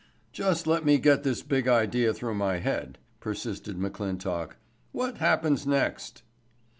"Just 0.31 0.65
let 0.65 0.83
me 0.83 0.97
get 0.97 1.21
this 1.21 1.43
big 1.43 1.67
idea 1.67 2.11
through 2.11 2.33
my 2.33 2.57
head," 2.57 2.97
persisted 3.19 3.77
McClintock. 3.77 4.53
"What 4.93 5.19
happens 5.19 5.67
next?" 5.67 6.23